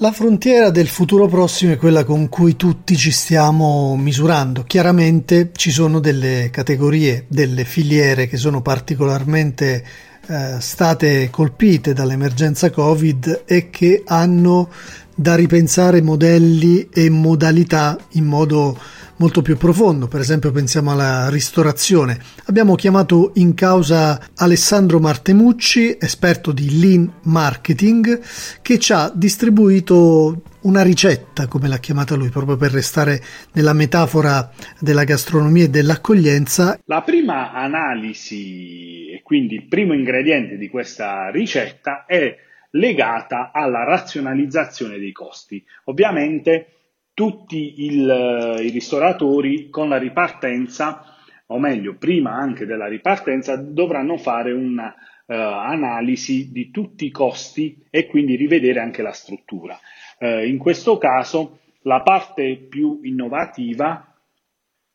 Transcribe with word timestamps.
La 0.00 0.12
frontiera 0.12 0.70
del 0.70 0.86
futuro 0.86 1.26
prossimo 1.26 1.72
è 1.72 1.76
quella 1.76 2.04
con 2.04 2.28
cui 2.28 2.54
tutti 2.54 2.96
ci 2.96 3.10
stiamo 3.10 3.96
misurando. 3.96 4.62
Chiaramente 4.62 5.50
ci 5.56 5.72
sono 5.72 5.98
delle 5.98 6.50
categorie, 6.52 7.24
delle 7.26 7.64
filiere 7.64 8.28
che 8.28 8.36
sono 8.36 8.62
particolarmente 8.62 9.84
eh, 10.28 10.54
state 10.60 11.30
colpite 11.30 11.94
dall'emergenza 11.94 12.70
Covid 12.70 13.42
e 13.44 13.70
che 13.70 14.04
hanno 14.06 14.70
da 15.16 15.34
ripensare 15.34 16.00
modelli 16.00 16.88
e 16.92 17.10
modalità 17.10 17.98
in 18.10 18.24
modo 18.24 18.78
molto 19.18 19.42
più 19.42 19.56
profondo, 19.56 20.08
per 20.08 20.20
esempio 20.20 20.50
pensiamo 20.50 20.90
alla 20.90 21.28
ristorazione. 21.28 22.18
Abbiamo 22.46 22.74
chiamato 22.74 23.32
in 23.34 23.54
causa 23.54 24.20
Alessandro 24.36 24.98
Martemucci, 25.00 25.96
esperto 26.00 26.52
di 26.52 26.80
lean 26.80 27.12
marketing, 27.22 28.20
che 28.62 28.78
ci 28.78 28.92
ha 28.92 29.10
distribuito 29.14 30.42
una 30.62 30.82
ricetta, 30.82 31.46
come 31.46 31.68
l'ha 31.68 31.78
chiamata 31.78 32.14
lui, 32.14 32.28
proprio 32.28 32.56
per 32.56 32.72
restare 32.72 33.20
nella 33.52 33.72
metafora 33.72 34.50
della 34.80 35.04
gastronomia 35.04 35.64
e 35.64 35.70
dell'accoglienza. 35.70 36.78
La 36.86 37.02
prima 37.02 37.52
analisi 37.52 39.10
e 39.10 39.22
quindi 39.22 39.54
il 39.54 39.66
primo 39.66 39.94
ingrediente 39.94 40.56
di 40.56 40.68
questa 40.68 41.30
ricetta 41.30 42.04
è 42.06 42.36
legata 42.72 43.50
alla 43.52 43.84
razionalizzazione 43.84 44.98
dei 44.98 45.12
costi. 45.12 45.64
Ovviamente 45.84 46.77
tutti 47.18 47.84
il, 47.84 48.08
eh, 48.08 48.62
i 48.62 48.70
ristoratori 48.70 49.70
con 49.70 49.88
la 49.88 49.98
ripartenza, 49.98 51.16
o 51.46 51.58
meglio, 51.58 51.96
prima 51.96 52.30
anche 52.34 52.64
della 52.64 52.86
ripartenza, 52.86 53.56
dovranno 53.56 54.18
fare 54.18 54.52
un'analisi 54.52 56.46
uh, 56.48 56.52
di 56.52 56.70
tutti 56.70 57.06
i 57.06 57.10
costi 57.10 57.84
e 57.90 58.06
quindi 58.06 58.36
rivedere 58.36 58.78
anche 58.78 59.02
la 59.02 59.10
struttura. 59.10 59.76
Uh, 60.20 60.44
in 60.44 60.58
questo 60.58 60.96
caso 60.96 61.58
la 61.82 62.02
parte 62.02 62.54
più 62.68 63.00
innovativa 63.02 64.14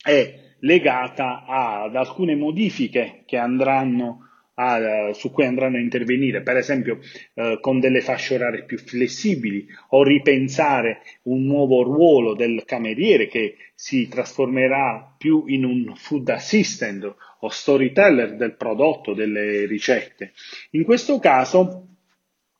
è 0.02 0.40
legata 0.60 1.44
ad 1.46 1.94
alcune 1.94 2.38
modifiche 2.38 3.24
che 3.26 3.36
andranno 3.36 4.30
a, 4.56 5.14
su 5.14 5.32
cui 5.32 5.46
andranno 5.46 5.78
a 5.78 5.82
intervenire, 5.82 6.42
per 6.42 6.58
esempio 6.58 7.00
eh, 7.34 7.58
con 7.60 7.80
delle 7.80 8.02
fasce 8.02 8.36
orarie 8.36 8.66
più 8.66 8.78
flessibili 8.78 9.66
o 9.90 10.04
ripensare 10.04 11.02
un 11.24 11.44
nuovo 11.44 11.84
ruolo 11.84 12.36
del 12.36 12.64
cameriere 12.66 13.28
che 13.28 13.56
si 13.74 14.08
trasformerà 14.08 15.16
più 15.18 15.46
in 15.48 15.66
un 15.66 15.94
food 15.96 16.30
assistant 16.30 17.16
o 17.40 17.50
storyteller 17.50 18.36
del 18.36 18.56
prodotto, 18.56 19.14
delle 19.14 19.66
ricette. 19.66 20.34
In 20.72 20.84
questo 20.84 21.20
caso 21.20 21.88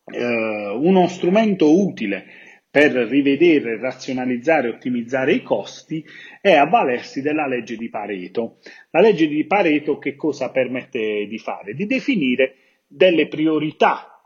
eh, 0.06 0.70
uno 0.70 1.08
strumento 1.08 1.80
utile 1.80 2.26
per 2.74 2.92
rivedere, 2.92 3.78
razionalizzare 3.78 4.68
e 4.68 4.72
ottimizzare 4.72 5.32
i 5.32 5.44
costi 5.44 6.04
è 6.42 6.54
avvalersi 6.56 7.22
della 7.22 7.46
legge 7.46 7.78
di 7.78 7.88
Pareto. 7.88 8.58
La 8.90 9.00
legge 9.00 9.28
di 9.28 9.46
Pareto 9.46 10.00
che 10.00 10.16
cosa 10.16 10.50
permette 10.50 11.28
di 11.28 11.38
fare? 11.38 11.76
Di 11.76 11.86
definire 11.86 12.56
delle 12.88 13.28
priorità 13.28 14.20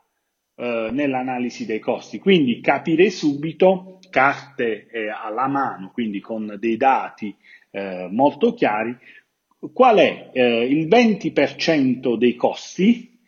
eh, 0.56 0.88
nell'analisi 0.94 1.66
dei 1.66 1.80
costi, 1.80 2.20
quindi 2.20 2.62
capire 2.62 3.10
subito 3.10 4.00
carte 4.10 4.88
eh, 4.92 5.10
alla 5.10 5.48
mano, 5.48 5.92
quindi 5.92 6.22
con 6.22 6.56
dei 6.58 6.78
dati 6.78 7.36
eh, 7.72 8.08
molto 8.10 8.54
chiari, 8.54 8.96
qual 9.74 9.98
è 9.98 10.30
eh, 10.32 10.64
il 10.64 10.88
20% 10.88 12.16
dei 12.16 12.36
costi 12.36 13.20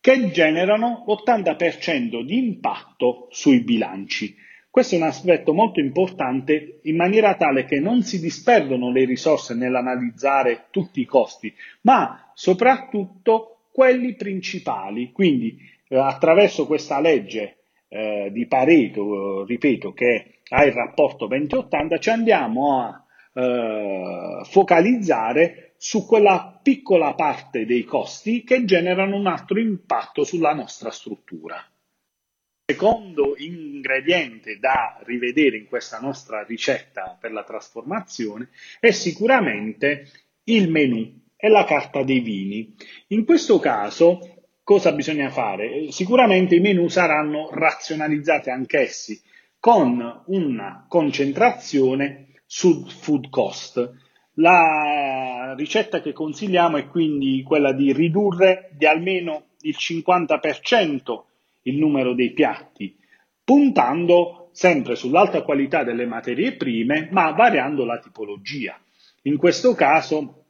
che 0.00 0.28
generano 0.32 1.04
l'80% 1.06 2.20
di 2.22 2.36
impatto 2.36 3.28
sui 3.30 3.60
bilanci. 3.62 4.42
Questo 4.76 4.94
è 4.94 4.98
un 4.98 5.04
aspetto 5.04 5.54
molto 5.54 5.80
importante 5.80 6.80
in 6.82 6.96
maniera 6.96 7.34
tale 7.36 7.64
che 7.64 7.80
non 7.80 8.02
si 8.02 8.20
disperdono 8.20 8.90
le 8.90 9.06
risorse 9.06 9.54
nell'analizzare 9.54 10.66
tutti 10.68 11.00
i 11.00 11.06
costi, 11.06 11.50
ma 11.80 12.30
soprattutto 12.34 13.68
quelli 13.72 14.16
principali. 14.16 15.12
Quindi 15.12 15.56
eh, 15.88 15.96
attraverso 15.96 16.66
questa 16.66 17.00
legge 17.00 17.56
eh, 17.88 18.28
di 18.30 18.46
Pareto, 18.46 19.44
eh, 19.44 19.46
ripeto, 19.46 19.94
che 19.94 20.40
ha 20.46 20.62
il 20.66 20.72
rapporto 20.72 21.26
2080, 21.26 21.98
ci 21.98 22.10
andiamo 22.10 22.78
a 22.82 23.02
eh, 23.32 24.40
focalizzare 24.44 25.72
su 25.78 26.04
quella 26.04 26.60
piccola 26.62 27.14
parte 27.14 27.64
dei 27.64 27.84
costi 27.84 28.44
che 28.44 28.66
generano 28.66 29.16
un 29.16 29.26
altro 29.26 29.58
impatto 29.58 30.22
sulla 30.22 30.52
nostra 30.52 30.90
struttura 30.90 31.66
secondo 32.68 33.36
ingrediente 33.38 34.58
da 34.58 34.98
rivedere 35.04 35.56
in 35.56 35.66
questa 35.66 36.00
nostra 36.00 36.42
ricetta 36.42 37.16
per 37.18 37.30
la 37.30 37.44
trasformazione 37.44 38.48
è 38.80 38.90
sicuramente 38.90 40.08
il 40.46 40.68
menù 40.68 41.22
e 41.36 41.48
la 41.48 41.62
carta 41.62 42.02
dei 42.02 42.18
vini. 42.18 42.74
In 43.08 43.24
questo 43.24 43.60
caso 43.60 44.48
cosa 44.64 44.90
bisogna 44.90 45.30
fare? 45.30 45.92
Sicuramente 45.92 46.56
i 46.56 46.60
menù 46.60 46.88
saranno 46.88 47.50
razionalizzati 47.52 48.50
anch'essi 48.50 49.22
con 49.60 50.24
una 50.26 50.86
concentrazione 50.88 52.40
sul 52.46 52.90
food 52.90 53.30
cost. 53.30 53.92
La 54.38 55.54
ricetta 55.56 56.00
che 56.00 56.12
consigliamo 56.12 56.78
è 56.78 56.88
quindi 56.88 57.44
quella 57.44 57.72
di 57.72 57.92
ridurre 57.92 58.70
di 58.72 58.86
almeno 58.86 59.50
il 59.60 59.76
50% 59.78 61.22
il 61.66 61.78
numero 61.78 62.14
dei 62.14 62.32
piatti, 62.32 62.96
puntando 63.44 64.50
sempre 64.52 64.96
sull'alta 64.96 65.42
qualità 65.42 65.84
delle 65.84 66.06
materie 66.06 66.56
prime, 66.56 67.08
ma 67.10 67.30
variando 67.32 67.84
la 67.84 67.98
tipologia. 67.98 68.80
In 69.22 69.36
questo 69.36 69.74
caso, 69.74 70.46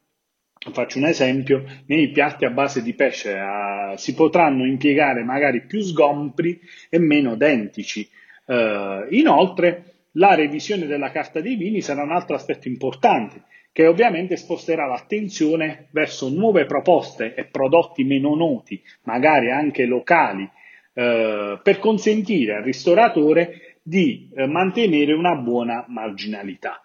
faccio 0.71 0.97
un 0.97 1.05
esempio, 1.05 1.63
nei 1.87 2.09
piatti 2.11 2.45
a 2.45 2.49
base 2.49 2.81
di 2.81 2.93
pesce 2.93 3.33
uh, 3.33 3.97
si 3.97 4.13
potranno 4.13 4.65
impiegare 4.65 5.23
magari 5.23 5.65
più 5.65 5.81
sgompri 5.81 6.59
e 6.89 6.99
meno 6.99 7.35
dentici. 7.35 8.07
Uh, 8.45 9.05
inoltre, 9.09 9.93
la 10.13 10.33
revisione 10.35 10.85
della 10.85 11.11
carta 11.11 11.41
dei 11.41 11.55
vini 11.55 11.81
sarà 11.81 12.03
un 12.03 12.11
altro 12.11 12.35
aspetto 12.35 12.67
importante, 12.67 13.43
che 13.71 13.85
ovviamente 13.85 14.37
sposterà 14.37 14.87
l'attenzione 14.87 15.89
verso 15.91 16.29
nuove 16.29 16.65
proposte 16.65 17.35
e 17.35 17.45
prodotti 17.45 18.03
meno 18.03 18.33
noti, 18.35 18.81
magari 19.03 19.51
anche 19.51 19.85
locali, 19.85 20.49
eh, 20.99 21.59
per 21.61 21.77
consentire 21.77 22.55
al 22.55 22.63
ristoratore 22.63 23.77
di 23.83 24.31
eh, 24.35 24.47
mantenere 24.47 25.13
una 25.13 25.35
buona 25.35 25.85
marginalità. 25.89 26.83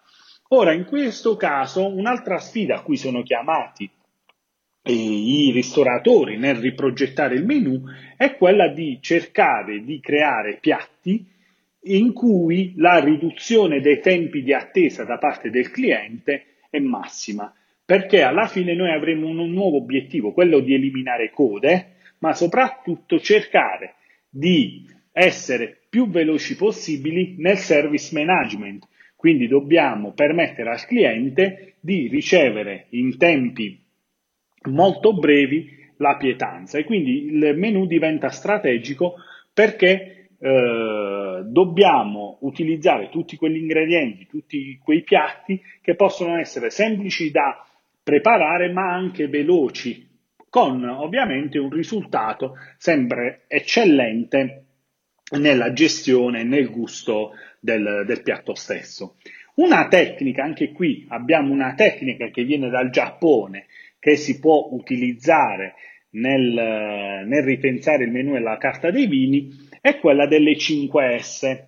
Ora, 0.49 0.71
in 0.71 0.85
questo 0.85 1.35
caso, 1.35 1.87
un'altra 1.87 2.37
sfida 2.37 2.75
a 2.75 2.81
cui 2.83 2.95
sono 2.95 3.23
chiamati 3.23 3.89
eh, 4.83 4.93
i 4.93 5.49
ristoratori 5.51 6.37
nel 6.37 6.57
riprogettare 6.57 7.33
il 7.33 7.43
menu 7.43 7.81
è 8.15 8.35
quella 8.35 8.67
di 8.67 8.99
cercare 9.01 9.83
di 9.83 9.99
creare 9.99 10.59
piatti 10.61 11.25
in 11.85 12.13
cui 12.13 12.73
la 12.77 12.99
riduzione 12.99 13.81
dei 13.81 13.99
tempi 13.99 14.43
di 14.43 14.53
attesa 14.53 15.05
da 15.05 15.17
parte 15.17 15.49
del 15.49 15.71
cliente 15.71 16.57
è 16.69 16.77
massima, 16.77 17.51
perché 17.83 18.21
alla 18.21 18.45
fine 18.45 18.75
noi 18.75 18.91
avremo 18.91 19.27
un 19.27 19.49
nuovo 19.49 19.77
obiettivo, 19.77 20.33
quello 20.33 20.59
di 20.59 20.75
eliminare 20.75 21.31
code, 21.31 21.95
ma 22.19 22.33
soprattutto 22.33 23.19
cercare 23.19 23.95
di 24.35 24.89
essere 25.11 25.81
più 25.89 26.09
veloci 26.09 26.55
possibili 26.55 27.35
nel 27.37 27.57
service 27.57 28.09
management. 28.13 28.87
Quindi 29.15 29.47
dobbiamo 29.47 30.11
permettere 30.13 30.71
al 30.71 30.83
cliente 30.85 31.75
di 31.79 32.07
ricevere 32.07 32.87
in 32.89 33.15
tempi 33.17 33.79
molto 34.69 35.13
brevi 35.13 35.69
la 35.97 36.17
pietanza 36.17 36.79
e 36.79 36.83
quindi 36.83 37.25
il 37.25 37.53
menu 37.55 37.85
diventa 37.85 38.29
strategico 38.29 39.15
perché 39.53 40.29
eh, 40.39 41.41
dobbiamo 41.45 42.39
utilizzare 42.41 43.09
tutti 43.09 43.37
quegli 43.37 43.57
ingredienti, 43.57 44.25
tutti 44.25 44.79
quei 44.83 45.03
piatti 45.03 45.61
che 45.81 45.95
possono 45.95 46.37
essere 46.37 46.69
semplici 46.69 47.29
da 47.29 47.65
preparare 48.01 48.71
ma 48.71 48.91
anche 48.91 49.27
veloci 49.27 50.09
con 50.53 50.87
ovviamente 50.87 51.57
un 51.57 51.71
risultato 51.71 52.57
sempre 52.77 53.45
eccellente 53.47 54.65
nella 55.39 55.73
gestione 55.73 56.41
e 56.41 56.43
nel 56.43 56.69
gusto 56.69 57.31
del, 57.59 58.03
del 58.05 58.21
piatto 58.21 58.53
stesso. 58.53 59.15
Una 59.55 59.87
tecnica, 59.87 60.43
anche 60.43 60.71
qui 60.71 61.07
abbiamo 61.09 61.51
una 61.51 61.73
tecnica 61.73 62.29
che 62.29 62.43
viene 62.43 62.69
dal 62.69 62.91
Giappone, 62.91 63.65
che 63.97 64.15
si 64.15 64.39
può 64.39 64.67
utilizzare 64.73 65.73
nel, 66.11 67.25
nel 67.25 67.43
ripensare 67.43 68.03
il 68.03 68.11
menù 68.11 68.35
e 68.35 68.39
la 68.39 68.57
carta 68.57 68.91
dei 68.91 69.07
vini, 69.07 69.49
è 69.81 69.97
quella 69.97 70.27
delle 70.27 70.51
5S. 70.51 71.65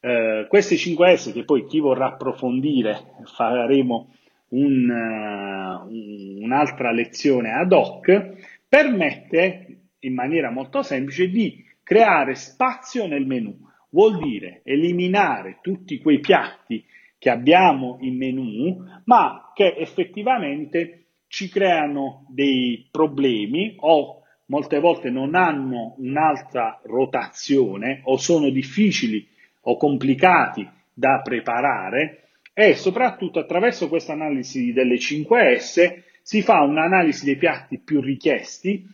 Eh, 0.00 0.46
queste 0.48 0.76
5S 0.76 1.34
che 1.34 1.44
poi 1.44 1.66
chi 1.66 1.78
vorrà 1.78 2.06
approfondire 2.06 3.00
faremo 3.26 4.14
un, 4.50 4.88
uh, 4.88 6.42
un'altra 6.42 6.90
lezione 6.92 7.52
ad 7.52 7.72
hoc, 7.72 8.36
permette 8.68 9.80
in 10.00 10.14
maniera 10.14 10.50
molto 10.50 10.82
semplice 10.82 11.28
di 11.28 11.64
creare 11.82 12.34
spazio 12.34 13.06
nel 13.06 13.26
menu. 13.26 13.66
vuol 13.90 14.18
dire 14.18 14.60
eliminare 14.64 15.58
tutti 15.62 15.98
quei 15.98 16.20
piatti 16.20 16.84
che 17.16 17.30
abbiamo 17.30 17.96
in 18.00 18.16
menu, 18.16 18.84
ma 19.04 19.50
che 19.54 19.74
effettivamente 19.76 21.06
ci 21.26 21.48
creano 21.48 22.26
dei 22.28 22.86
problemi 22.90 23.74
o 23.78 24.22
molte 24.46 24.78
volte 24.78 25.10
non 25.10 25.34
hanno 25.34 25.94
un'altra 25.98 26.80
rotazione 26.84 28.00
o 28.04 28.16
sono 28.16 28.50
difficili 28.50 29.26
o 29.62 29.76
complicati 29.76 30.68
da 30.92 31.20
preparare 31.22 32.27
e 32.60 32.74
soprattutto 32.74 33.38
attraverso 33.38 33.88
questa 33.88 34.14
analisi 34.14 34.72
delle 34.72 34.96
5S 34.96 36.00
si 36.20 36.42
fa 36.42 36.62
un'analisi 36.62 37.24
dei 37.24 37.36
piatti 37.36 37.78
più 37.78 38.00
richiesti 38.00 38.84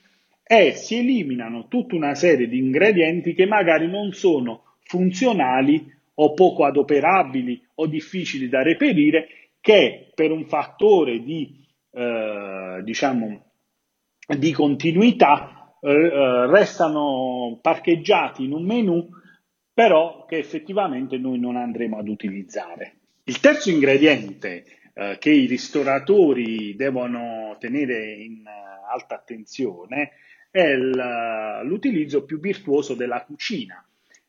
e 0.43 0.73
si 0.73 0.99
eliminano 0.99 1.67
tutta 1.67 1.97
una 1.97 2.15
serie 2.15 2.47
di 2.47 2.59
ingredienti 2.59 3.33
che 3.33 3.47
magari 3.47 3.89
non 3.89 4.13
sono 4.13 4.75
funzionali 4.83 5.91
o 6.17 6.35
poco 6.35 6.67
adoperabili 6.67 7.67
o 7.77 7.87
difficili 7.87 8.51
da 8.51 8.63
reperire 8.63 9.29
che 9.63 10.11
per 10.15 10.31
un 10.31 10.45
fattore 10.45 11.23
di, 11.23 11.65
eh, 11.91 12.83
diciamo, 12.85 13.47
di 14.27 14.53
continuità 14.53 15.75
eh, 15.81 15.91
eh, 15.91 16.47
restano 16.49 17.59
parcheggiati 17.63 18.45
in 18.45 18.53
un 18.53 18.67
menu 18.67 19.09
però 19.73 20.27
che 20.27 20.37
effettivamente 20.37 21.17
noi 21.17 21.39
non 21.39 21.57
andremo 21.57 21.97
ad 21.97 22.09
utilizzare. 22.09 22.99
Il 23.27 23.41
terzo 23.41 23.71
ingrediente 23.71 24.67
eh, 24.93 25.17
che 25.19 25.31
i 25.31 25.47
ristoratori 25.47 26.77
devono 26.77 27.57
tenere 27.59 28.13
in 28.13 28.43
uh, 28.45 28.93
alta 28.93 29.15
attenzione 29.15 30.11
è 30.51 30.75
l'utilizzo 30.75 32.27
più 32.27 32.39
virtuoso 32.39 32.95
della 32.95 33.25
cucina, 33.25 33.83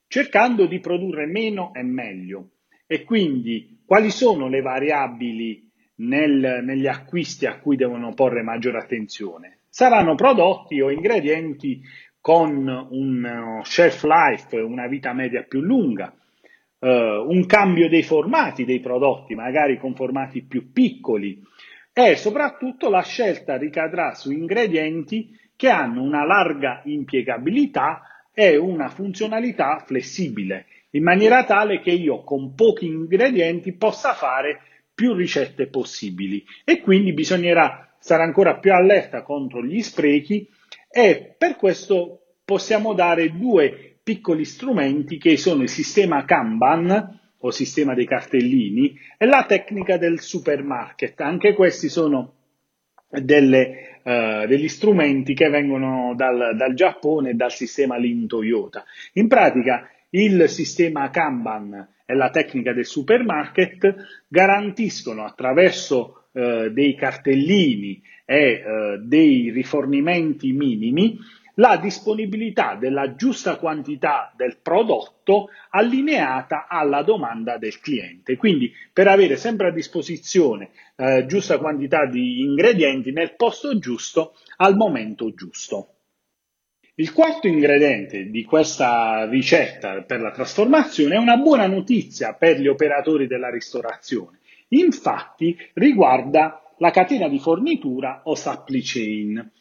cercando 0.07 0.65
di 0.65 0.79
produrre 0.79 1.25
meno 1.25 1.73
e 1.73 1.83
meglio. 1.83 2.51
E 2.87 3.03
quindi 3.03 3.81
quali 3.85 4.09
sono 4.09 4.47
le 4.47 4.61
variabili 4.61 5.69
nel, 5.95 6.61
negli 6.63 6.87
acquisti 6.87 7.45
a 7.45 7.59
cui 7.59 7.75
devono 7.75 8.13
porre 8.13 8.43
maggiore 8.43 8.77
attenzione? 8.77 9.59
Saranno 9.67 10.15
prodotti 10.15 10.79
o 10.79 10.89
ingredienti 10.89 11.81
con 12.21 12.65
un 12.91 13.59
shelf 13.63 14.03
life, 14.05 14.57
una 14.57 14.87
vita 14.87 15.11
media 15.11 15.43
più 15.43 15.59
lunga, 15.59 16.15
uh, 16.85 17.27
un 17.27 17.45
cambio 17.47 17.89
dei 17.89 18.03
formati 18.03 18.63
dei 18.63 18.79
prodotti, 18.79 19.33
magari 19.33 19.79
con 19.79 19.95
formati 19.95 20.43
più 20.43 20.71
piccoli. 20.71 21.41
E 21.91 22.15
soprattutto 22.15 22.89
la 22.89 23.01
scelta 23.01 23.57
ricadrà 23.57 24.13
su 24.13 24.31
ingredienti 24.31 25.37
che 25.55 25.69
hanno 25.69 26.03
una 26.03 26.25
larga 26.25 26.81
impiegabilità 26.85 28.01
e 28.33 28.57
una 28.57 28.89
funzionalità 28.89 29.81
flessibile, 29.85 30.65
in 30.91 31.03
maniera 31.03 31.45
tale 31.45 31.79
che 31.79 31.91
io 31.91 32.23
con 32.23 32.53
pochi 32.53 32.85
ingredienti 32.85 33.73
possa 33.73 34.13
fare 34.13 34.59
più 34.93 35.13
ricette 35.13 35.67
possibili. 35.67 36.43
E 36.65 36.81
quindi 36.81 37.13
bisognerà 37.13 37.95
stare 37.97 38.23
ancora 38.23 38.57
più 38.57 38.73
allerta 38.73 39.23
contro 39.23 39.63
gli 39.63 39.81
sprechi 39.81 40.47
e 40.89 41.33
per 41.37 41.55
questo 41.55 42.19
possiamo 42.43 42.93
dare 42.93 43.31
due 43.31 43.94
piccoli 44.05 44.45
strumenti 44.45 45.17
che 45.17 45.35
sono 45.35 45.63
il 45.63 45.69
sistema 45.69 46.25
Kanban 46.25 47.19
o 47.39 47.49
sistema 47.49 47.95
dei 47.95 48.05
cartellini 48.05 48.95
e 49.17 49.25
la 49.25 49.45
tecnica 49.47 49.97
del 49.97 50.19
supermarket. 50.19 51.19
Anche 51.21 51.55
questi 51.55 51.89
sono 51.89 52.33
delle, 53.09 53.99
uh, 54.03 54.45
degli 54.45 54.67
strumenti 54.67 55.33
che 55.33 55.49
vengono 55.49 56.13
dal, 56.15 56.55
dal 56.55 56.75
Giappone 56.75 57.31
e 57.31 57.33
dal 57.33 57.51
sistema 57.51 57.97
Lean 57.97 58.27
Toyota. 58.27 58.85
In 59.13 59.27
pratica 59.27 59.89
il 60.11 60.49
sistema 60.49 61.09
Kanban 61.09 61.87
e 62.05 62.13
la 62.13 62.29
tecnica 62.29 62.73
del 62.73 62.85
supermarket 62.85 63.95
garantiscono 64.27 65.25
attraverso 65.25 66.27
uh, 66.31 66.69
dei 66.69 66.93
cartellini 66.93 68.03
e 68.23 68.61
uh, 68.63 69.03
dei 69.03 69.49
rifornimenti 69.49 70.51
minimi 70.51 71.17
la 71.55 71.77
disponibilità 71.77 72.75
della 72.75 73.15
giusta 73.15 73.57
quantità 73.57 74.33
del 74.35 74.57
prodotto 74.61 75.49
allineata 75.69 76.67
alla 76.67 77.03
domanda 77.03 77.57
del 77.57 77.79
cliente. 77.79 78.35
Quindi 78.35 78.71
per 78.91 79.07
avere 79.07 79.37
sempre 79.37 79.67
a 79.67 79.71
disposizione 79.71 80.69
eh, 80.95 81.25
giusta 81.27 81.57
quantità 81.57 82.05
di 82.05 82.41
ingredienti 82.41 83.11
nel 83.11 83.35
posto 83.35 83.77
giusto 83.79 84.35
al 84.57 84.75
momento 84.75 85.33
giusto. 85.33 85.89
Il 86.97 87.11
quarto 87.11 87.47
ingrediente 87.47 88.29
di 88.29 88.45
questa 88.45 89.27
ricetta 89.27 90.03
per 90.03 90.21
la 90.21 90.31
trasformazione 90.31 91.15
è 91.15 91.17
una 91.17 91.35
buona 91.35 91.67
notizia 91.67 92.33
per 92.35 92.57
gli 92.57 92.67
operatori 92.67 93.27
della 93.27 93.49
ristorazione. 93.49 94.39
Infatti 94.69 95.57
riguarda 95.73 96.61
la 96.77 96.91
catena 96.91 97.27
di 97.27 97.39
fornitura 97.39 98.21
o 98.23 98.35
supply 98.35 98.81
chain. 98.81 99.51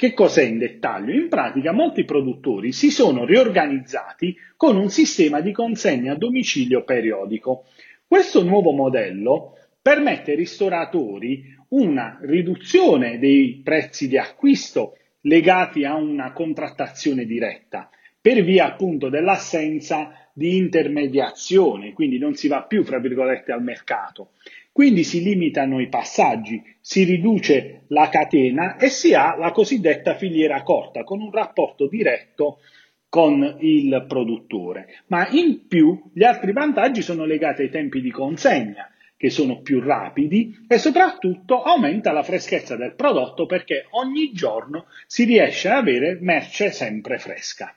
Che 0.00 0.14
cos'è 0.14 0.44
in 0.44 0.58
dettaglio? 0.58 1.12
In 1.12 1.28
pratica 1.28 1.72
molti 1.72 2.04
produttori 2.04 2.70
si 2.70 2.88
sono 2.88 3.24
riorganizzati 3.24 4.36
con 4.56 4.76
un 4.76 4.90
sistema 4.90 5.40
di 5.40 5.50
consegna 5.50 6.12
a 6.12 6.16
domicilio 6.16 6.84
periodico. 6.84 7.64
Questo 8.06 8.44
nuovo 8.44 8.70
modello 8.70 9.56
permette 9.82 10.30
ai 10.30 10.36
ristoratori 10.36 11.52
una 11.70 12.16
riduzione 12.22 13.18
dei 13.18 13.60
prezzi 13.64 14.06
di 14.06 14.16
acquisto 14.16 14.96
legati 15.22 15.82
a 15.84 15.96
una 15.96 16.30
contrattazione 16.30 17.24
diretta 17.24 17.90
per 18.20 18.44
via 18.44 18.66
appunto 18.66 19.08
dell'assenza 19.08 20.12
di 20.32 20.58
intermediazione, 20.58 21.92
quindi 21.92 22.18
non 22.18 22.34
si 22.34 22.46
va 22.46 22.62
più, 22.62 22.84
fra 22.84 23.00
virgolette, 23.00 23.50
al 23.50 23.64
mercato. 23.64 24.30
Quindi 24.72 25.02
si 25.02 25.22
limitano 25.22 25.80
i 25.80 25.88
passaggi, 25.88 26.62
si 26.80 27.04
riduce 27.04 27.84
la 27.88 28.08
catena 28.08 28.76
e 28.76 28.88
si 28.90 29.12
ha 29.12 29.36
la 29.36 29.50
cosiddetta 29.50 30.14
filiera 30.14 30.62
corta 30.62 31.02
con 31.02 31.20
un 31.20 31.30
rapporto 31.32 31.88
diretto 31.88 32.60
con 33.08 33.56
il 33.60 34.04
produttore. 34.06 35.02
Ma 35.06 35.28
in 35.30 35.66
più 35.66 36.10
gli 36.12 36.22
altri 36.22 36.52
vantaggi 36.52 37.02
sono 37.02 37.24
legati 37.24 37.62
ai 37.62 37.70
tempi 37.70 38.00
di 38.00 38.10
consegna 38.10 38.88
che 39.16 39.30
sono 39.30 39.60
più 39.62 39.80
rapidi 39.80 40.64
e 40.68 40.78
soprattutto 40.78 41.62
aumenta 41.62 42.12
la 42.12 42.22
freschezza 42.22 42.76
del 42.76 42.94
prodotto 42.94 43.46
perché 43.46 43.86
ogni 43.90 44.30
giorno 44.32 44.86
si 45.06 45.24
riesce 45.24 45.68
ad 45.68 45.78
avere 45.78 46.18
merce 46.20 46.70
sempre 46.70 47.18
fresca. 47.18 47.76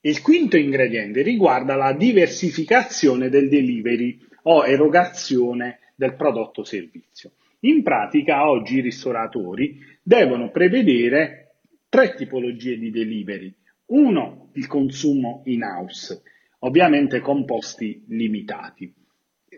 Il 0.00 0.20
quinto 0.20 0.56
ingrediente 0.56 1.22
riguarda 1.22 1.76
la 1.76 1.92
diversificazione 1.92 3.28
del 3.28 3.48
delivery 3.48 4.18
o 4.44 4.66
erogazione 4.66 5.78
del 6.02 6.14
prodotto 6.14 6.64
servizio. 6.64 7.30
In 7.60 7.84
pratica 7.84 8.50
oggi 8.50 8.78
i 8.78 8.80
ristoratori 8.80 9.78
devono 10.02 10.50
prevedere 10.50 11.58
tre 11.88 12.16
tipologie 12.16 12.76
di 12.76 12.90
delivery. 12.90 13.54
Uno, 13.86 14.48
il 14.54 14.66
consumo 14.66 15.42
in 15.44 15.62
house, 15.62 16.22
ovviamente 16.60 17.20
con 17.20 17.44
posti 17.44 18.04
limitati. 18.08 18.92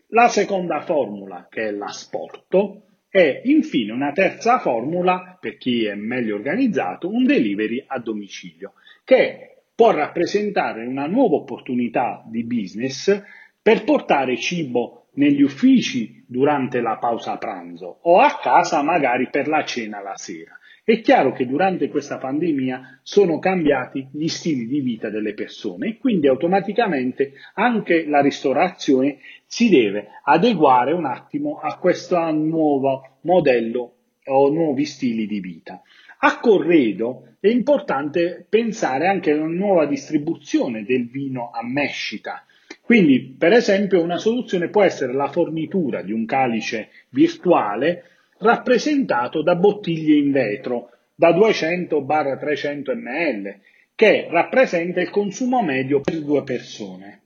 La 0.08 0.28
seconda 0.28 0.82
formula, 0.82 1.46
che 1.48 1.68
è 1.68 1.70
l'asporto, 1.70 2.82
e 3.08 3.40
infine 3.44 3.92
una 3.92 4.12
terza 4.12 4.58
formula, 4.58 5.38
per 5.40 5.56
chi 5.56 5.86
è 5.86 5.94
meglio 5.94 6.34
organizzato, 6.34 7.08
un 7.08 7.24
delivery 7.24 7.84
a 7.86 7.98
domicilio, 8.00 8.74
che 9.02 9.62
può 9.74 9.92
rappresentare 9.92 10.84
una 10.84 11.06
nuova 11.06 11.36
opportunità 11.36 12.22
di 12.26 12.44
business 12.44 13.22
per 13.62 13.82
portare 13.84 14.36
cibo 14.36 15.03
negli 15.14 15.42
uffici 15.42 16.24
durante 16.26 16.80
la 16.80 16.96
pausa 16.96 17.36
pranzo 17.36 17.98
o 18.02 18.18
a 18.18 18.38
casa 18.42 18.82
magari 18.82 19.28
per 19.30 19.48
la 19.48 19.64
cena 19.64 20.00
la 20.00 20.16
sera. 20.16 20.58
È 20.82 21.00
chiaro 21.00 21.32
che 21.32 21.46
durante 21.46 21.88
questa 21.88 22.18
pandemia 22.18 23.00
sono 23.02 23.38
cambiati 23.38 24.06
gli 24.12 24.28
stili 24.28 24.66
di 24.66 24.80
vita 24.80 25.08
delle 25.08 25.32
persone 25.32 25.88
e 25.88 25.96
quindi 25.96 26.28
automaticamente 26.28 27.32
anche 27.54 28.06
la 28.06 28.20
ristorazione 28.20 29.18
si 29.46 29.70
deve 29.70 30.08
adeguare 30.24 30.92
un 30.92 31.06
attimo 31.06 31.58
a 31.58 31.78
questo 31.78 32.18
nuovo 32.32 33.18
modello 33.22 33.94
o 34.26 34.50
nuovi 34.50 34.84
stili 34.84 35.26
di 35.26 35.40
vita. 35.40 35.80
A 36.18 36.38
corredo 36.38 37.36
è 37.40 37.48
importante 37.48 38.46
pensare 38.48 39.06
anche 39.06 39.30
a 39.30 39.36
una 39.36 39.46
nuova 39.46 39.86
distribuzione 39.86 40.84
del 40.84 41.08
vino 41.08 41.50
a 41.50 41.62
mescita 41.62 42.44
quindi, 42.84 43.34
per 43.38 43.52
esempio, 43.52 44.02
una 44.02 44.18
soluzione 44.18 44.68
può 44.68 44.82
essere 44.82 45.14
la 45.14 45.28
fornitura 45.28 46.02
di 46.02 46.12
un 46.12 46.26
calice 46.26 46.90
virtuale 47.08 48.10
rappresentato 48.38 49.42
da 49.42 49.54
bottiglie 49.54 50.18
in 50.18 50.30
vetro 50.30 50.90
da 51.14 51.30
200-300 51.30 52.94
ml, 52.94 53.60
che 53.94 54.26
rappresenta 54.28 55.00
il 55.00 55.08
consumo 55.08 55.62
medio 55.62 56.02
per 56.02 56.20
due 56.20 56.42
persone. 56.42 57.22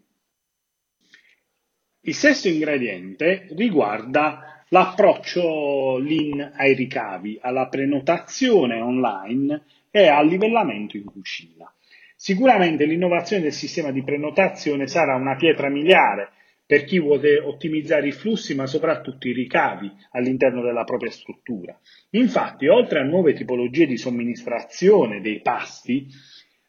Il 2.03 2.15
sesto 2.15 2.47
ingrediente 2.47 3.49
riguarda 3.57 4.65
l'approccio 4.69 5.99
lean 5.99 6.53
ai 6.55 6.75
ricavi, 6.75 7.37
alla 7.43 7.67
prenotazione 7.67 8.81
online 8.81 9.65
e 9.91 10.07
al 10.07 10.29
livellamento 10.29 10.97
in 10.97 11.05
cucina. 11.05 11.73
Sicuramente 12.21 12.85
l'innovazione 12.85 13.43
del 13.43 13.53
sistema 13.53 13.93
di 13.93 14.03
prenotazione 14.03 14.89
sarà 14.89 15.15
una 15.15 15.37
pietra 15.37 15.69
miliare 15.69 16.31
per 16.67 16.83
chi 16.83 16.99
vuole 16.99 17.39
ottimizzare 17.39 18.09
i 18.09 18.13
flussi 18.13 18.57
ma 18.57 18.67
soprattutto 18.67 19.29
i 19.29 19.33
ricavi 19.33 19.89
all'interno 20.11 20.61
della 20.61 20.83
propria 20.83 21.13
struttura. 21.13 21.79
Infatti, 22.11 22.67
oltre 22.67 22.99
a 22.99 23.05
nuove 23.05 23.35
tipologie 23.35 23.87
di 23.87 23.97
somministrazione 23.97 25.21
dei 25.21 25.41
pasti, 25.43 26.09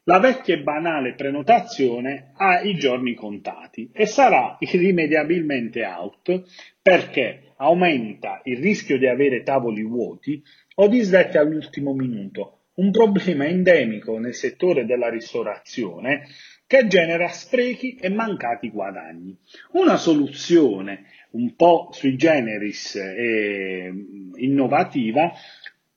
la 0.04 0.20
vecchia 0.20 0.54
e 0.54 0.62
banale 0.62 1.16
prenotazione 1.16 2.32
ha 2.38 2.62
i 2.62 2.76
giorni 2.76 3.16
contati 3.16 3.90
e 3.92 4.06
sarà 4.06 4.56
irrimediabilmente 4.60 5.84
out 5.84 6.44
perché 6.80 7.54
aumenta 7.58 8.42
il 8.44 8.60
rischio 8.60 9.00
di 9.00 9.08
avere 9.08 9.42
tavoli 9.42 9.82
vuoti 9.82 10.44
o 10.76 10.88
disdetti 10.88 11.38
all'ultimo 11.38 11.94
minuto, 11.94 12.59
un 12.80 12.92
problema 12.92 13.46
endemico 13.46 14.18
nel 14.18 14.34
settore 14.34 14.86
della 14.86 15.10
ristorazione 15.10 16.28
che 16.66 16.88
genera 16.88 17.28
sprechi 17.28 17.96
e 17.96 18.10
mancati 18.10 18.70
guadagni. 18.70 19.38
Una 19.72 19.98
soluzione 19.98 21.06
un 21.32 21.56
po' 21.56 21.90
sui 21.92 22.16
generis 22.16 22.96
e 22.96 23.92
innovativa 24.36 25.32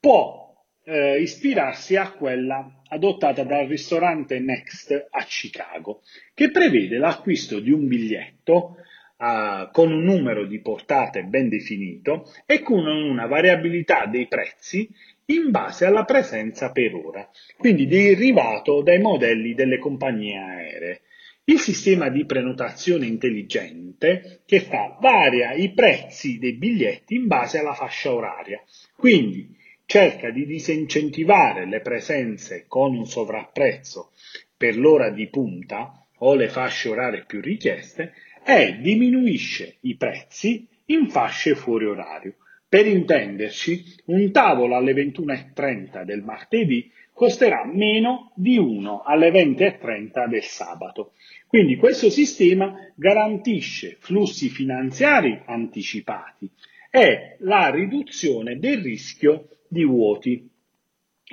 può 0.01 0.43
eh, 0.85 1.21
ispirarsi 1.21 1.97
a 1.97 2.11
quella 2.12 2.81
adottata 2.89 3.45
dal 3.45 3.67
ristorante 3.67 4.41
Next 4.41 5.09
a 5.11 5.25
Chicago, 5.25 6.03
che 6.35 6.51
prevede 6.51 6.99
l'acquisto 6.99 7.61
di 7.61 7.71
un 7.71 7.87
biglietto 7.87 8.77
uh, 9.19 9.71
con 9.71 9.93
un 9.93 10.03
numero 10.03 10.47
di 10.47 10.61
portate 10.61 11.23
ben 11.23 11.49
definito 11.49 12.33
e 12.45 12.61
con 12.61 12.87
una 12.87 13.27
variabilità 13.27 14.07
dei 14.07 14.27
prezzi 14.27 14.89
in 15.35 15.51
base 15.51 15.85
alla 15.85 16.05
presenza 16.05 16.71
per 16.73 16.95
ora, 16.95 17.29
quindi 17.57 17.87
derivato 17.87 18.83
dai 18.83 19.01
modelli 19.01 19.55
delle 19.55 19.79
compagnie 19.79 20.37
aeree. 20.37 21.01
Il 21.45 21.59
sistema 21.59 22.09
di 22.09 22.25
prenotazione 22.25 23.07
intelligente 23.07 24.43
che 24.47 24.61
fa 24.61 24.97
varia 25.01 25.53
i 25.53 25.73
prezzi 25.73 26.39
dei 26.39 26.53
biglietti 26.53 27.17
in 27.17 27.27
base 27.27 27.59
alla 27.59 27.75
fascia 27.75 28.12
oraria, 28.12 28.62
quindi 28.97 29.57
cerca 29.85 30.31
di 30.31 30.47
disincentivare 30.47 31.67
le 31.67 31.81
presenze 31.81 32.65
con 32.69 32.95
un 32.95 33.07
sovrapprezzo 33.07 34.12
per 34.57 34.79
l'ora 34.79 35.11
di 35.11 35.29
punta 35.29 36.07
o 36.19 36.35
le 36.35 36.49
fasce 36.49 36.89
orarie 36.89 37.25
più 37.27 37.41
richieste 37.41 38.15
e 38.45 38.79
diminuisce 38.81 39.79
i 39.81 39.97
prezzi 39.97 40.69
in 40.87 41.09
fasce 41.09 41.55
fuori 41.55 41.87
orario, 41.87 42.37
per 42.73 42.87
intenderci, 42.87 43.85
un 44.07 44.33
tavolo 44.33 44.76
alle 44.76 44.95
21.30 44.95 46.05
del 46.05 46.23
martedì 46.23 46.91
costerà 47.12 47.67
meno 47.67 48.33
di 48.35 48.57
uno 48.57 49.02
alle 49.02 49.31
20.30 49.31 50.26
del 50.26 50.43
sabato. 50.43 51.12
Quindi 51.47 51.76
questo 51.76 52.09
sistema 52.09 52.75
garantisce 52.95 53.99
flussi 54.00 54.49
finanziari 54.49 55.43
anticipati 55.45 56.50
e 56.91 57.37
la 57.41 57.69
riduzione 57.69 58.59
del 58.59 58.81
rischio 58.81 59.49
di 59.69 59.85
vuoti. 59.85 60.49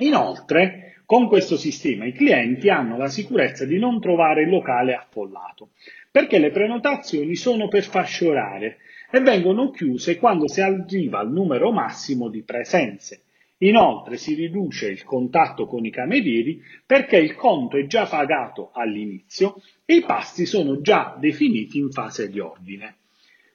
Inoltre, 0.00 0.89
con 1.10 1.26
questo 1.26 1.56
sistema 1.56 2.04
i 2.04 2.12
clienti 2.12 2.68
hanno 2.68 2.96
la 2.96 3.08
sicurezza 3.08 3.64
di 3.64 3.80
non 3.80 4.00
trovare 4.00 4.42
il 4.42 4.48
locale 4.48 4.94
affollato, 4.94 5.70
perché 6.08 6.38
le 6.38 6.52
prenotazioni 6.52 7.34
sono 7.34 7.66
per 7.66 7.82
fasce 7.82 8.28
orarie 8.28 8.76
e 9.10 9.18
vengono 9.18 9.70
chiuse 9.70 10.18
quando 10.18 10.46
si 10.46 10.60
arriva 10.60 11.18
al 11.18 11.32
numero 11.32 11.72
massimo 11.72 12.28
di 12.28 12.44
presenze. 12.44 13.24
Inoltre 13.58 14.18
si 14.18 14.34
riduce 14.34 14.86
il 14.86 15.02
contatto 15.02 15.66
con 15.66 15.84
i 15.84 15.90
camerieri 15.90 16.62
perché 16.86 17.16
il 17.16 17.34
conto 17.34 17.76
è 17.76 17.86
già 17.86 18.06
pagato 18.06 18.70
all'inizio 18.72 19.60
e 19.84 19.96
i 19.96 20.02
pasti 20.02 20.46
sono 20.46 20.80
già 20.80 21.16
definiti 21.18 21.78
in 21.78 21.90
fase 21.90 22.30
di 22.30 22.38
ordine. 22.38 22.98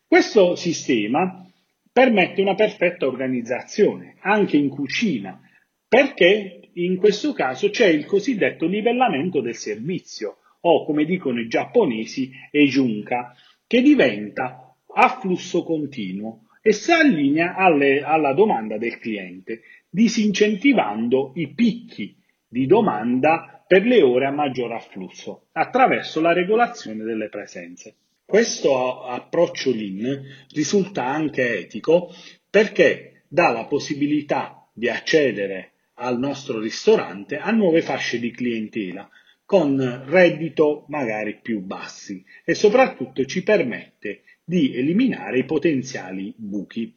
Questo 0.05 0.57
sistema 0.57 1.49
permette 1.89 2.41
una 2.41 2.55
perfetta 2.55 3.07
organizzazione, 3.07 4.17
anche 4.19 4.57
in 4.57 4.67
cucina, 4.67 5.39
perché 5.87 6.59
in 6.75 6.97
questo 6.97 7.33
caso 7.33 7.69
c'è 7.69 7.87
il 7.87 8.05
cosiddetto 8.05 8.65
livellamento 8.65 9.41
del 9.41 9.55
servizio, 9.55 10.37
o 10.61 10.83
come 10.85 11.05
dicono 11.05 11.39
i 11.39 11.47
giapponesi, 11.47 12.31
ejunka, 12.51 13.35
che 13.67 13.81
diventa 13.81 14.75
a 14.93 15.19
flusso 15.19 15.63
continuo 15.63 16.47
e 16.61 16.71
si 16.71 16.91
allinea 16.91 17.55
alle, 17.55 18.01
alla 18.01 18.33
domanda 18.33 18.77
del 18.77 18.97
cliente, 18.97 19.61
disincentivando 19.89 21.33
i 21.35 21.53
picchi 21.53 22.15
di 22.47 22.65
domanda 22.65 23.63
per 23.67 23.85
le 23.85 24.01
ore 24.01 24.25
a 24.25 24.31
maggior 24.31 24.71
afflusso 24.71 25.47
attraverso 25.53 26.21
la 26.21 26.33
regolazione 26.33 27.03
delle 27.03 27.29
presenze. 27.29 27.95
Questo 28.25 29.03
approccio 29.03 29.71
Lean 29.71 30.23
risulta 30.51 31.05
anche 31.05 31.59
etico 31.59 32.11
perché 32.49 33.23
dà 33.27 33.51
la 33.51 33.65
possibilità 33.65 34.67
di 34.73 34.89
accedere 34.89 35.73
al 35.95 36.19
nostro 36.19 36.59
ristorante 36.59 37.37
a 37.37 37.51
nuove 37.51 37.81
fasce 37.81 38.19
di 38.19 38.31
clientela 38.31 39.09
con 39.45 40.03
reddito 40.07 40.85
magari 40.89 41.39
più 41.41 41.61
bassi 41.61 42.23
e 42.43 42.55
soprattutto 42.55 43.25
ci 43.25 43.43
permette 43.43 44.23
di 44.43 44.75
eliminare 44.75 45.39
i 45.39 45.45
potenziali 45.45 46.33
buchi 46.35 46.93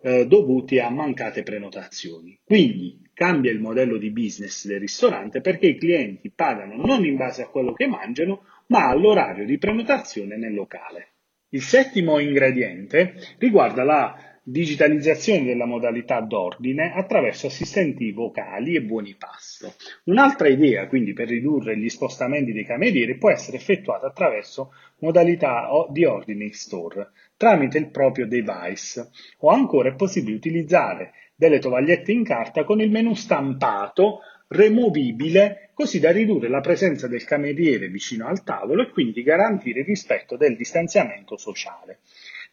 eh, 0.00 0.26
dovuti 0.26 0.78
a 0.78 0.90
mancate 0.90 1.42
prenotazioni. 1.42 2.38
Quindi 2.44 3.10
cambia 3.12 3.50
il 3.50 3.60
modello 3.60 3.98
di 3.98 4.10
business 4.10 4.66
del 4.66 4.80
ristorante 4.80 5.40
perché 5.40 5.66
i 5.66 5.78
clienti 5.78 6.30
pagano 6.30 6.76
non 6.76 7.04
in 7.04 7.16
base 7.16 7.42
a 7.42 7.48
quello 7.48 7.72
che 7.72 7.86
mangiano, 7.86 8.44
ma 8.68 8.88
all'orario 8.88 9.44
di 9.44 9.58
prenotazione 9.58 10.36
nel 10.36 10.54
locale. 10.54 11.08
Il 11.50 11.62
settimo 11.62 12.18
ingrediente 12.18 13.14
riguarda 13.38 13.84
la 13.84 14.31
digitalizzazione 14.42 15.44
della 15.44 15.66
modalità 15.66 16.20
d'ordine 16.20 16.92
attraverso 16.92 17.46
assistenti 17.46 18.10
vocali 18.10 18.74
e 18.74 18.82
buoni 18.82 19.14
pasto. 19.14 19.74
Un'altra 20.04 20.48
idea, 20.48 20.88
quindi, 20.88 21.12
per 21.12 21.28
ridurre 21.28 21.78
gli 21.78 21.88
spostamenti 21.88 22.52
dei 22.52 22.64
camerieri 22.64 23.18
può 23.18 23.30
essere 23.30 23.56
effettuata 23.56 24.06
attraverso 24.08 24.72
modalità 24.98 25.68
di 25.90 26.04
ordine 26.04 26.44
in 26.44 26.52
store 26.52 27.10
tramite 27.42 27.76
il 27.76 27.90
proprio 27.90 28.28
device 28.28 29.10
o 29.38 29.48
ancora 29.48 29.88
è 29.88 29.94
possibile 29.94 30.36
utilizzare 30.36 31.12
delle 31.34 31.58
tovagliette 31.58 32.12
in 32.12 32.22
carta 32.22 32.62
con 32.62 32.80
il 32.80 32.88
menu 32.88 33.14
stampato 33.14 34.20
removibile 34.46 35.70
così 35.74 35.98
da 35.98 36.12
ridurre 36.12 36.48
la 36.48 36.60
presenza 36.60 37.08
del 37.08 37.24
cameriere 37.24 37.88
vicino 37.88 38.28
al 38.28 38.44
tavolo 38.44 38.82
e 38.82 38.90
quindi 38.90 39.24
garantire 39.24 39.80
il 39.80 39.86
rispetto 39.86 40.36
del 40.36 40.56
distanziamento 40.56 41.36
sociale. 41.36 41.98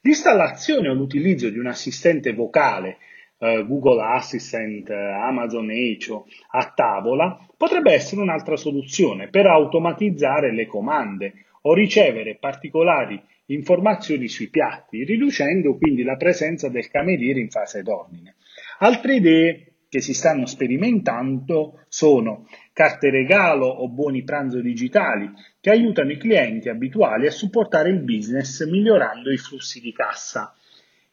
L'installazione 0.01 0.87
o 0.87 0.93
l'utilizzo 0.93 1.49
di 1.49 1.59
un 1.59 1.67
assistente 1.67 2.33
vocale, 2.33 2.97
eh, 3.37 3.65
Google 3.67 4.01
Assistant, 4.01 4.89
eh, 4.89 4.95
Amazon 4.95 5.69
Echo, 5.71 6.25
a 6.51 6.71
tavola, 6.73 7.45
potrebbe 7.57 7.91
essere 7.91 8.21
un'altra 8.21 8.55
soluzione 8.55 9.27
per 9.27 9.47
automatizzare 9.47 10.53
le 10.53 10.67
comande 10.67 11.45
o 11.63 11.73
ricevere 11.73 12.37
particolari 12.37 13.21
informazioni 13.47 14.27
sui 14.27 14.49
piatti, 14.49 15.03
riducendo 15.03 15.77
quindi 15.77 16.03
la 16.03 16.15
presenza 16.15 16.69
del 16.69 16.89
cameriere 16.89 17.39
in 17.39 17.49
fase 17.49 17.81
d'ordine. 17.81 18.35
Altre 18.79 19.15
idee 19.15 19.68
che 19.89 20.01
si 20.01 20.13
stanno 20.13 20.45
sperimentando 20.45 21.83
sono 21.87 22.47
carte 22.73 23.09
regalo 23.09 23.65
o 23.65 23.89
buoni 23.89 24.23
pranzo 24.23 24.61
digitali 24.61 25.31
che 25.59 25.71
aiutano 25.71 26.11
i 26.11 26.17
clienti 26.17 26.69
abituali 26.69 27.25
a 27.25 27.31
supportare 27.31 27.89
il 27.89 27.99
business 27.99 28.65
migliorando 28.65 29.31
i 29.31 29.37
flussi 29.37 29.81
di 29.81 29.91
cassa 29.91 30.55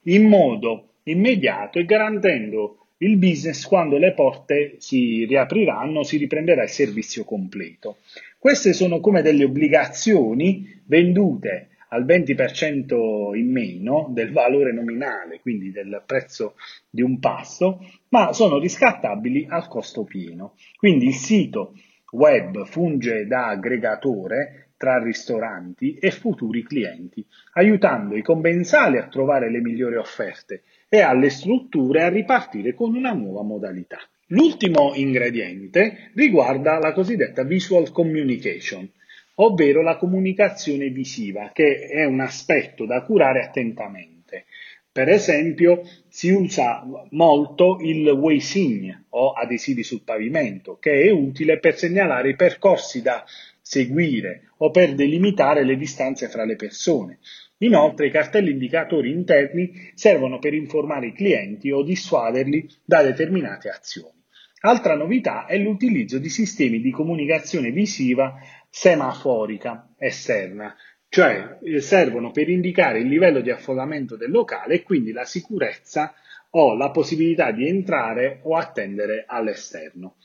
in 0.02 0.28
modo 0.28 0.90
immediato 1.04 1.78
e 1.78 1.84
garantendo 1.84 2.86
il 2.98 3.16
business 3.16 3.64
quando 3.66 3.98
le 3.98 4.12
porte 4.12 4.76
si 4.78 5.24
riapriranno, 5.24 6.02
si 6.02 6.16
riprenderà 6.16 6.62
il 6.62 6.70
servizio 6.70 7.24
completo. 7.24 7.98
Queste 8.38 8.72
sono 8.72 9.00
come 9.00 9.20
delle 9.22 9.44
obbligazioni 9.44 10.80
vendute 10.86 11.68
al 11.88 12.04
20% 12.04 13.36
in 13.36 13.50
meno 13.50 14.10
del 14.12 14.32
valore 14.32 14.72
nominale, 14.72 15.40
quindi 15.40 15.70
del 15.70 16.02
prezzo 16.04 16.54
di 16.88 17.02
un 17.02 17.18
pasto, 17.18 17.84
ma 18.08 18.32
sono 18.32 18.58
riscattabili 18.58 19.46
al 19.48 19.68
costo 19.68 20.04
pieno. 20.04 20.54
Quindi 20.76 21.06
il 21.06 21.14
sito 21.14 21.74
web 22.12 22.64
funge 22.64 23.26
da 23.26 23.48
aggregatore 23.48 24.70
tra 24.76 25.02
ristoranti 25.02 25.94
e 25.94 26.10
futuri 26.10 26.62
clienti, 26.62 27.24
aiutando 27.54 28.16
i 28.16 28.22
commensali 28.22 28.98
a 28.98 29.08
trovare 29.08 29.50
le 29.50 29.60
migliori 29.60 29.96
offerte 29.96 30.62
e 30.88 31.00
alle 31.00 31.30
strutture 31.30 32.02
a 32.02 32.08
ripartire 32.08 32.74
con 32.74 32.94
una 32.94 33.12
nuova 33.12 33.42
modalità. 33.42 33.98
L'ultimo 34.30 34.92
ingrediente 34.94 36.10
riguarda 36.14 36.78
la 36.78 36.92
cosiddetta 36.92 37.44
visual 37.44 37.90
communication, 37.92 38.90
ovvero 39.36 39.82
la 39.82 39.96
comunicazione 39.96 40.88
visiva, 40.88 41.50
che 41.52 41.86
è 41.88 42.04
un 42.04 42.20
aspetto 42.20 42.86
da 42.86 43.02
curare 43.02 43.42
attentamente. 43.42 44.44
Per 44.90 45.08
esempio, 45.08 45.82
si 46.08 46.30
usa 46.30 46.82
molto 47.10 47.78
il 47.82 48.08
waysign 48.08 48.90
o 49.10 49.32
adesivi 49.32 49.82
sul 49.82 50.02
pavimento, 50.02 50.78
che 50.78 51.02
è 51.02 51.10
utile 51.10 51.58
per 51.58 51.76
segnalare 51.76 52.30
i 52.30 52.36
percorsi 52.36 53.02
da 53.02 53.22
seguire 53.60 54.52
o 54.58 54.70
per 54.70 54.94
delimitare 54.94 55.64
le 55.64 55.76
distanze 55.76 56.28
fra 56.28 56.44
le 56.44 56.56
persone. 56.56 57.18
Inoltre 57.58 58.06
i 58.06 58.10
cartelli 58.10 58.52
indicatori 58.52 59.10
interni 59.10 59.90
servono 59.94 60.38
per 60.38 60.54
informare 60.54 61.08
i 61.08 61.12
clienti 61.12 61.70
o 61.70 61.82
dissuaderli 61.82 62.66
da 62.84 63.02
determinate 63.02 63.68
azioni. 63.68 64.14
Altra 64.60 64.96
novità 64.96 65.44
è 65.44 65.58
l'utilizzo 65.58 66.18
di 66.18 66.30
sistemi 66.30 66.80
di 66.80 66.90
comunicazione 66.90 67.70
visiva 67.70 68.38
semaforica 68.78 69.94
esterna, 69.96 70.76
cioè 71.08 71.58
eh, 71.62 71.80
servono 71.80 72.30
per 72.30 72.50
indicare 72.50 72.98
il 72.98 73.08
livello 73.08 73.40
di 73.40 73.50
affollamento 73.50 74.16
del 74.16 74.30
locale 74.30 74.74
e 74.74 74.82
quindi 74.82 75.12
la 75.12 75.24
sicurezza 75.24 76.12
o 76.50 76.76
la 76.76 76.90
possibilità 76.90 77.52
di 77.52 77.66
entrare 77.66 78.40
o 78.42 78.54
attendere 78.54 79.24
all'esterno. 79.26 80.16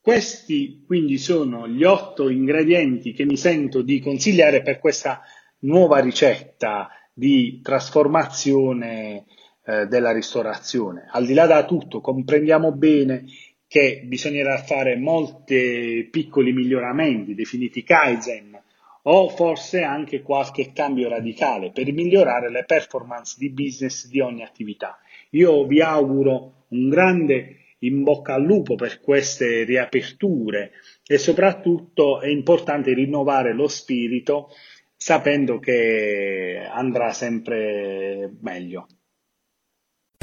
Questi 0.00 0.84
quindi 0.86 1.18
sono 1.18 1.68
gli 1.68 1.84
otto 1.84 2.30
ingredienti 2.30 3.12
che 3.12 3.26
mi 3.26 3.36
sento 3.36 3.82
di 3.82 4.00
consigliare 4.00 4.62
per 4.62 4.78
questa 4.78 5.20
nuova 5.60 5.98
ricetta 5.98 6.88
di 7.12 7.60
trasformazione 7.62 9.26
eh, 9.66 9.86
della 9.86 10.12
ristorazione. 10.12 11.08
Al 11.10 11.26
di 11.26 11.34
là 11.34 11.44
da 11.44 11.66
tutto, 11.66 12.00
comprendiamo 12.00 12.72
bene 12.72 13.26
che 13.72 14.02
bisognerà 14.04 14.58
fare 14.58 14.96
molti 14.98 16.06
piccoli 16.10 16.52
miglioramenti 16.52 17.34
definiti 17.34 17.82
Kaizen 17.82 18.60
o 19.04 19.30
forse 19.30 19.80
anche 19.80 20.20
qualche 20.20 20.72
cambio 20.74 21.08
radicale 21.08 21.70
per 21.72 21.90
migliorare 21.90 22.50
le 22.50 22.66
performance 22.66 23.36
di 23.38 23.48
business 23.48 24.08
di 24.08 24.20
ogni 24.20 24.42
attività. 24.42 24.98
Io 25.30 25.64
vi 25.64 25.80
auguro 25.80 26.66
un 26.68 26.90
grande 26.90 27.60
in 27.78 28.02
bocca 28.02 28.34
al 28.34 28.42
lupo 28.42 28.74
per 28.74 29.00
queste 29.00 29.64
riaperture 29.64 30.72
e 31.06 31.16
soprattutto 31.16 32.20
è 32.20 32.28
importante 32.28 32.92
rinnovare 32.92 33.54
lo 33.54 33.68
spirito 33.68 34.50
sapendo 34.94 35.58
che 35.58 36.68
andrà 36.70 37.14
sempre 37.14 38.30
meglio. 38.42 38.86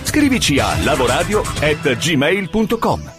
Scrivici 0.04 0.60
a 0.60 0.68
lavoradio@gmail.com. 0.84 3.19